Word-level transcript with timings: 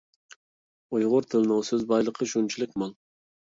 ئۇيغۇر 0.95 1.29
تىلىنىڭ 1.35 1.63
سۆز 1.69 1.87
بايلىقى 1.93 2.31
شۇنچىلىك 2.35 2.77
مول! 2.85 2.99